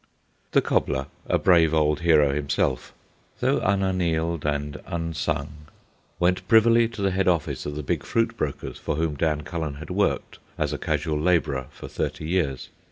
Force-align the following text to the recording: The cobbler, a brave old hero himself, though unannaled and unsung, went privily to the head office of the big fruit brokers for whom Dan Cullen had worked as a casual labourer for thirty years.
The 0.53 0.63
cobbler, 0.63 1.05
a 1.27 1.37
brave 1.37 1.75
old 1.75 1.99
hero 1.99 2.33
himself, 2.33 2.91
though 3.39 3.59
unannaled 3.59 4.47
and 4.47 4.81
unsung, 4.87 5.67
went 6.19 6.47
privily 6.47 6.87
to 6.87 7.03
the 7.03 7.11
head 7.11 7.27
office 7.27 7.67
of 7.67 7.75
the 7.75 7.83
big 7.83 8.03
fruit 8.03 8.35
brokers 8.35 8.79
for 8.79 8.95
whom 8.95 9.13
Dan 9.13 9.41
Cullen 9.43 9.75
had 9.75 9.91
worked 9.91 10.39
as 10.57 10.73
a 10.73 10.79
casual 10.79 11.19
labourer 11.19 11.67
for 11.69 11.87
thirty 11.87 12.25
years. 12.27 12.69